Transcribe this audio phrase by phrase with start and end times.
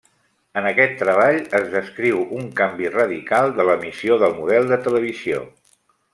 [0.59, 5.45] En aquest treball es descriu un canvi radical de l'emissió del model de televisió.